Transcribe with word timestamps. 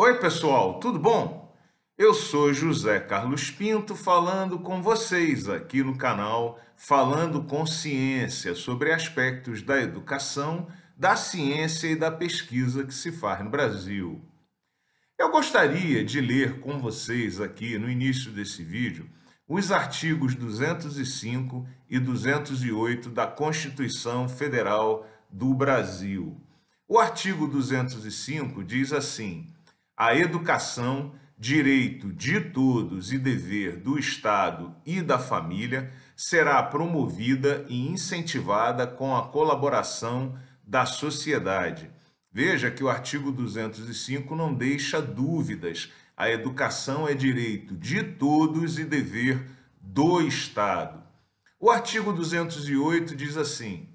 Oi, 0.00 0.16
pessoal, 0.20 0.78
tudo 0.78 0.96
bom? 0.96 1.52
Eu 1.98 2.14
sou 2.14 2.54
José 2.54 3.00
Carlos 3.00 3.50
Pinto 3.50 3.96
falando 3.96 4.60
com 4.60 4.80
vocês 4.80 5.48
aqui 5.48 5.82
no 5.82 5.98
canal 5.98 6.56
Falando 6.76 7.42
com 7.42 7.66
Ciência 7.66 8.54
sobre 8.54 8.92
aspectos 8.92 9.60
da 9.60 9.82
educação, 9.82 10.68
da 10.96 11.16
ciência 11.16 11.88
e 11.88 11.96
da 11.96 12.12
pesquisa 12.12 12.84
que 12.84 12.94
se 12.94 13.10
faz 13.10 13.42
no 13.42 13.50
Brasil. 13.50 14.22
Eu 15.18 15.32
gostaria 15.32 16.04
de 16.04 16.20
ler 16.20 16.60
com 16.60 16.78
vocês 16.78 17.40
aqui 17.40 17.76
no 17.76 17.90
início 17.90 18.30
desse 18.30 18.62
vídeo 18.62 19.10
os 19.48 19.72
artigos 19.72 20.36
205 20.36 21.66
e 21.90 21.98
208 21.98 23.10
da 23.10 23.26
Constituição 23.26 24.28
Federal 24.28 25.04
do 25.28 25.52
Brasil. 25.52 26.40
O 26.86 27.00
artigo 27.00 27.48
205 27.48 28.62
diz 28.62 28.92
assim: 28.92 29.57
a 29.98 30.14
educação, 30.14 31.12
direito 31.36 32.12
de 32.12 32.40
todos 32.40 33.12
e 33.12 33.18
dever 33.18 33.78
do 33.78 33.98
Estado 33.98 34.72
e 34.86 35.02
da 35.02 35.18
família, 35.18 35.92
será 36.14 36.62
promovida 36.62 37.66
e 37.68 37.88
incentivada 37.88 38.86
com 38.86 39.16
a 39.16 39.26
colaboração 39.26 40.38
da 40.62 40.86
sociedade. 40.86 41.90
Veja 42.32 42.70
que 42.70 42.84
o 42.84 42.88
artigo 42.88 43.32
205 43.32 44.36
não 44.36 44.54
deixa 44.54 45.02
dúvidas. 45.02 45.92
A 46.16 46.30
educação 46.30 47.08
é 47.08 47.14
direito 47.14 47.74
de 47.74 48.04
todos 48.04 48.78
e 48.78 48.84
dever 48.84 49.50
do 49.80 50.20
Estado. 50.20 51.02
O 51.58 51.72
artigo 51.72 52.12
208 52.12 53.16
diz 53.16 53.36
assim: 53.36 53.88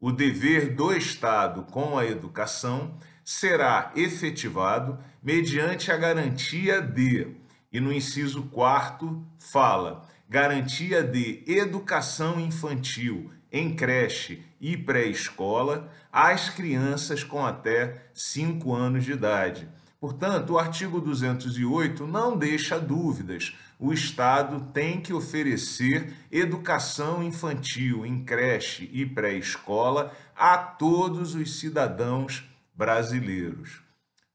o 0.00 0.12
dever 0.12 0.76
do 0.76 0.92
Estado 0.92 1.64
com 1.64 1.98
a 1.98 2.06
educação 2.06 2.96
será 3.28 3.92
efetivado 3.94 4.98
mediante 5.22 5.92
a 5.92 5.98
garantia 5.98 6.80
de, 6.80 7.26
e 7.70 7.78
no 7.78 7.92
inciso 7.92 8.44
4 8.44 9.22
fala, 9.38 10.08
garantia 10.26 11.02
de 11.02 11.44
educação 11.46 12.40
infantil 12.40 13.30
em 13.52 13.76
creche 13.76 14.42
e 14.58 14.78
pré-escola 14.78 15.92
às 16.10 16.48
crianças 16.48 17.22
com 17.22 17.44
até 17.44 18.08
5 18.14 18.74
anos 18.74 19.04
de 19.04 19.12
idade. 19.12 19.68
Portanto, 20.00 20.54
o 20.54 20.58
artigo 20.58 20.98
208 20.98 22.06
não 22.06 22.34
deixa 22.34 22.80
dúvidas. 22.80 23.54
O 23.78 23.92
Estado 23.92 24.72
tem 24.72 25.02
que 25.02 25.12
oferecer 25.12 26.14
educação 26.32 27.22
infantil 27.22 28.06
em 28.06 28.24
creche 28.24 28.88
e 28.90 29.04
pré-escola 29.04 30.16
a 30.34 30.56
todos 30.56 31.34
os 31.34 31.60
cidadãos 31.60 32.48
brasileiros. 32.78 33.82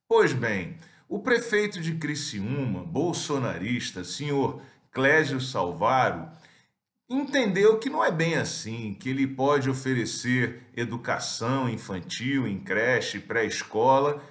Pois 0.06 0.34
bem, 0.34 0.76
o 1.08 1.18
prefeito 1.18 1.80
de 1.80 1.94
Criciúma, 1.94 2.84
bolsonarista, 2.84 4.04
senhor 4.04 4.60
Clésio 4.92 5.40
Salvaro, 5.40 6.28
entendeu 7.08 7.78
que 7.78 7.88
não 7.88 8.04
é 8.04 8.12
bem 8.12 8.34
assim, 8.34 8.92
que 9.00 9.08
ele 9.08 9.26
pode 9.26 9.70
oferecer 9.70 10.68
educação 10.76 11.70
infantil 11.70 12.46
em 12.46 12.58
creche, 12.58 13.18
pré-escola, 13.18 14.22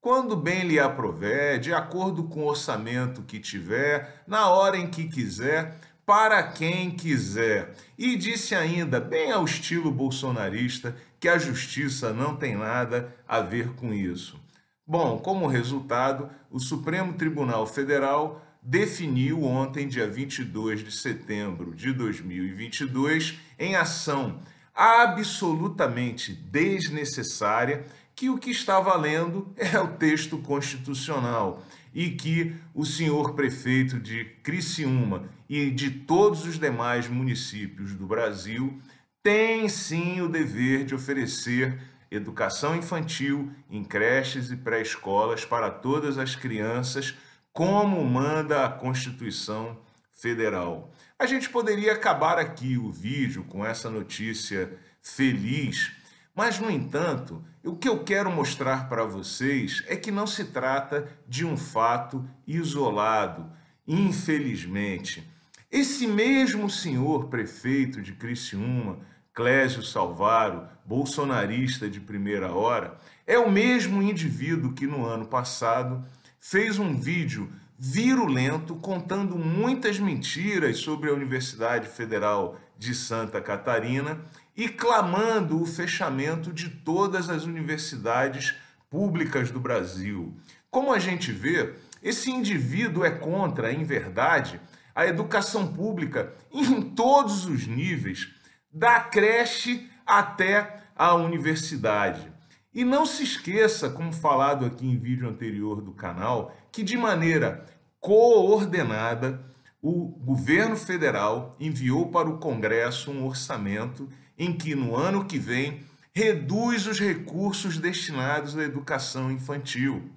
quando 0.00 0.36
bem 0.36 0.66
lhe 0.66 0.80
aprover, 0.80 1.60
de 1.60 1.72
acordo 1.72 2.24
com 2.24 2.40
o 2.40 2.48
orçamento 2.48 3.22
que 3.22 3.38
tiver, 3.38 4.24
na 4.26 4.50
hora 4.50 4.76
em 4.76 4.90
que 4.90 5.08
quiser, 5.08 5.78
para 6.04 6.42
quem 6.42 6.90
quiser. 6.90 7.74
E 7.96 8.16
disse 8.16 8.54
ainda, 8.54 9.00
bem 9.00 9.30
ao 9.30 9.44
estilo 9.44 9.90
bolsonarista, 9.90 10.96
que 11.20 11.28
a 11.28 11.38
justiça 11.38 12.12
não 12.12 12.36
tem 12.36 12.56
nada 12.56 13.14
a 13.26 13.40
ver 13.40 13.70
com 13.74 13.94
isso. 13.94 14.40
Bom, 14.86 15.18
como 15.18 15.46
resultado, 15.46 16.28
o 16.50 16.58
Supremo 16.58 17.12
Tribunal 17.12 17.66
Federal 17.66 18.44
definiu 18.60 19.42
ontem, 19.44 19.88
dia 19.88 20.08
22 20.08 20.84
de 20.84 20.92
setembro 20.92 21.74
de 21.74 21.92
2022, 21.92 23.38
em 23.58 23.76
ação 23.76 24.40
absolutamente 24.74 26.32
desnecessária, 26.32 27.84
que 28.14 28.28
o 28.28 28.38
que 28.38 28.50
está 28.50 28.80
valendo 28.80 29.52
é 29.56 29.78
o 29.78 29.88
texto 29.88 30.38
constitucional 30.38 31.62
e 31.94 32.10
que 32.10 32.54
o 32.74 32.84
senhor 32.84 33.34
prefeito 33.34 33.98
de 33.98 34.24
Criciúma 34.42 35.28
e 35.52 35.70
de 35.70 35.90
todos 35.90 36.46
os 36.46 36.58
demais 36.58 37.06
municípios 37.08 37.92
do 37.92 38.06
Brasil 38.06 38.80
tem 39.22 39.68
sim 39.68 40.22
o 40.22 40.26
dever 40.26 40.82
de 40.82 40.94
oferecer 40.94 41.78
educação 42.10 42.74
infantil 42.74 43.52
em 43.68 43.84
creches 43.84 44.50
e 44.50 44.56
pré-escolas 44.56 45.44
para 45.44 45.70
todas 45.70 46.16
as 46.16 46.34
crianças, 46.34 47.14
como 47.52 48.02
manda 48.02 48.64
a 48.64 48.70
Constituição 48.70 49.78
Federal. 50.10 50.90
A 51.18 51.26
gente 51.26 51.50
poderia 51.50 51.92
acabar 51.92 52.38
aqui 52.38 52.78
o 52.78 52.90
vídeo 52.90 53.44
com 53.44 53.62
essa 53.62 53.90
notícia 53.90 54.72
feliz, 55.02 55.92
mas, 56.34 56.58
no 56.58 56.70
entanto, 56.70 57.44
o 57.62 57.76
que 57.76 57.90
eu 57.90 58.02
quero 58.02 58.30
mostrar 58.30 58.88
para 58.88 59.04
vocês 59.04 59.84
é 59.86 59.96
que 59.96 60.10
não 60.10 60.26
se 60.26 60.46
trata 60.46 61.06
de 61.28 61.44
um 61.44 61.58
fato 61.58 62.26
isolado, 62.46 63.52
infelizmente. 63.86 65.30
Esse 65.72 66.06
mesmo 66.06 66.68
senhor 66.68 67.28
prefeito 67.28 68.02
de 68.02 68.12
Criciúma, 68.12 68.98
Clésio 69.32 69.82
Salvaro, 69.82 70.68
bolsonarista 70.84 71.88
de 71.88 71.98
primeira 71.98 72.52
hora, 72.52 72.98
é 73.26 73.38
o 73.38 73.50
mesmo 73.50 74.02
indivíduo 74.02 74.74
que 74.74 74.86
no 74.86 75.06
ano 75.06 75.24
passado 75.24 76.04
fez 76.38 76.78
um 76.78 76.94
vídeo 76.94 77.50
virulento 77.78 78.74
contando 78.76 79.38
muitas 79.38 79.98
mentiras 79.98 80.76
sobre 80.76 81.08
a 81.08 81.14
Universidade 81.14 81.88
Federal 81.88 82.60
de 82.78 82.94
Santa 82.94 83.40
Catarina 83.40 84.20
e 84.54 84.68
clamando 84.68 85.58
o 85.58 85.64
fechamento 85.64 86.52
de 86.52 86.68
todas 86.68 87.30
as 87.30 87.44
universidades 87.44 88.54
públicas 88.90 89.50
do 89.50 89.58
Brasil. 89.58 90.36
Como 90.70 90.92
a 90.92 90.98
gente 90.98 91.32
vê, 91.32 91.72
esse 92.02 92.30
indivíduo 92.30 93.06
é 93.06 93.10
contra, 93.10 93.72
em 93.72 93.84
verdade, 93.84 94.60
a 94.94 95.06
educação 95.06 95.66
pública 95.66 96.34
em 96.50 96.82
todos 96.82 97.46
os 97.46 97.66
níveis, 97.66 98.28
da 98.72 99.00
creche 99.00 99.88
até 100.06 100.82
a 100.96 101.14
universidade. 101.14 102.32
E 102.74 102.84
não 102.84 103.04
se 103.04 103.22
esqueça, 103.22 103.90
como 103.90 104.12
falado 104.12 104.64
aqui 104.64 104.86
em 104.86 104.98
vídeo 104.98 105.28
anterior 105.28 105.82
do 105.82 105.92
canal, 105.92 106.56
que 106.70 106.82
de 106.82 106.96
maneira 106.96 107.66
coordenada 108.00 109.44
o 109.80 110.06
governo 110.06 110.76
federal 110.76 111.56
enviou 111.58 112.10
para 112.10 112.30
o 112.30 112.38
Congresso 112.38 113.10
um 113.10 113.26
orçamento 113.26 114.08
em 114.38 114.52
que 114.56 114.74
no 114.74 114.96
ano 114.96 115.24
que 115.24 115.38
vem 115.38 115.84
reduz 116.14 116.86
os 116.86 116.98
recursos 116.98 117.78
destinados 117.78 118.56
à 118.56 118.62
educação 118.62 119.30
infantil, 119.30 120.10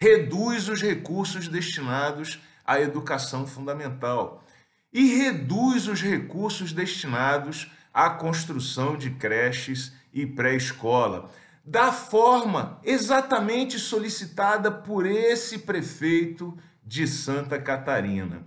reduz 0.00 0.68
os 0.68 0.80
recursos 0.80 1.48
destinados 1.48 2.40
à 2.64 2.80
educação 2.80 3.46
fundamental 3.46 4.44
e 4.92 5.16
reduz 5.16 5.88
os 5.88 6.02
recursos 6.02 6.72
destinados 6.72 7.70
à 7.92 8.10
construção 8.10 8.96
de 8.96 9.10
creches 9.10 9.92
e 10.12 10.26
pré-escola, 10.26 11.30
da 11.64 11.92
forma 11.92 12.78
exatamente 12.82 13.78
solicitada 13.78 14.70
por 14.70 15.06
esse 15.06 15.58
prefeito 15.58 16.56
de 16.84 17.06
Santa 17.06 17.58
Catarina. 17.58 18.44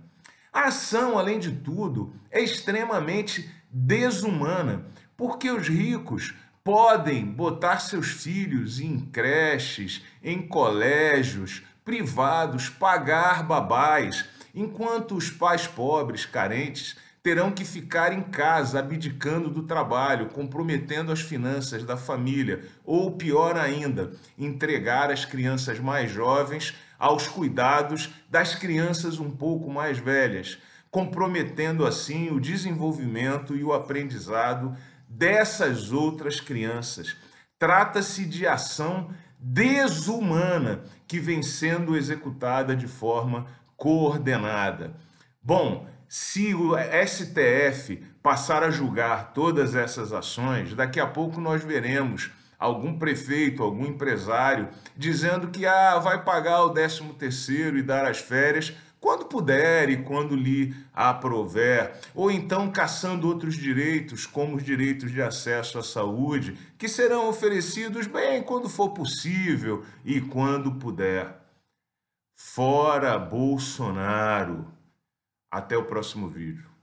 A 0.52 0.68
ação, 0.68 1.18
além 1.18 1.38
de 1.38 1.52
tudo, 1.52 2.14
é 2.30 2.40
extremamente 2.40 3.50
desumana, 3.70 4.86
porque 5.16 5.50
os 5.50 5.68
ricos 5.68 6.34
podem 6.62 7.24
botar 7.24 7.78
seus 7.78 8.08
filhos 8.08 8.80
em 8.80 8.98
creches, 8.98 10.02
em 10.22 10.46
colégios 10.46 11.62
privados, 11.86 12.68
pagar 12.68 13.44
babás, 13.44 14.24
enquanto 14.52 15.14
os 15.14 15.30
pais 15.30 15.68
pobres, 15.68 16.26
carentes, 16.26 16.96
terão 17.22 17.52
que 17.52 17.64
ficar 17.64 18.12
em 18.12 18.22
casa 18.22 18.80
abdicando 18.80 19.48
do 19.48 19.62
trabalho, 19.62 20.26
comprometendo 20.30 21.12
as 21.12 21.20
finanças 21.20 21.84
da 21.84 21.96
família, 21.96 22.64
ou 22.84 23.12
pior 23.12 23.56
ainda, 23.56 24.10
entregar 24.36 25.12
as 25.12 25.24
crianças 25.24 25.78
mais 25.78 26.10
jovens 26.10 26.74
aos 26.98 27.28
cuidados 27.28 28.10
das 28.28 28.56
crianças 28.56 29.20
um 29.20 29.30
pouco 29.30 29.70
mais 29.70 29.96
velhas, 29.96 30.58
comprometendo 30.90 31.86
assim 31.86 32.30
o 32.30 32.40
desenvolvimento 32.40 33.54
e 33.54 33.62
o 33.62 33.72
aprendizado 33.72 34.76
dessas 35.08 35.92
outras 35.92 36.40
crianças. 36.40 37.16
Trata-se 37.60 38.24
de 38.24 38.44
ação 38.44 39.08
desumana 39.38 40.82
que 41.06 41.18
vem 41.18 41.42
sendo 41.42 41.96
executada 41.96 42.74
de 42.74 42.86
forma 42.86 43.46
coordenada. 43.76 44.94
Bom, 45.42 45.88
se 46.08 46.54
o 46.54 46.74
STF 46.76 47.96
passar 48.22 48.62
a 48.62 48.70
julgar 48.70 49.32
todas 49.32 49.74
essas 49.74 50.12
ações, 50.12 50.74
daqui 50.74 51.00
a 51.00 51.06
pouco 51.06 51.40
nós 51.40 51.62
veremos 51.62 52.30
algum 52.58 52.98
prefeito, 52.98 53.62
algum 53.62 53.86
empresário, 53.86 54.68
dizendo 54.96 55.48
que 55.48 55.66
ah, 55.66 55.98
vai 55.98 56.24
pagar 56.24 56.64
o 56.64 56.70
13 56.70 57.02
terceiro 57.18 57.78
e 57.78 57.82
dar 57.82 58.04
as 58.04 58.18
férias 58.18 58.74
quando 59.00 59.26
puder 59.26 59.88
e 59.88 60.02
quando 60.02 60.34
lhe 60.34 60.74
aprover, 60.92 61.92
ou 62.14 62.30
então 62.30 62.70
caçando 62.72 63.28
outros 63.28 63.54
direitos, 63.54 64.26
como 64.26 64.56
os 64.56 64.64
direitos 64.64 65.12
de 65.12 65.22
acesso 65.22 65.78
à 65.78 65.82
saúde, 65.82 66.58
que 66.76 66.88
serão 66.88 67.28
oferecidos 67.28 68.06
bem 68.06 68.42
quando 68.42 68.68
for 68.68 68.90
possível 68.90 69.84
e 70.04 70.20
quando 70.20 70.74
puder. 70.74 71.36
Fora 72.34 73.18
Bolsonaro. 73.18 74.66
Até 75.50 75.76
o 75.76 75.84
próximo 75.84 76.28
vídeo. 76.28 76.75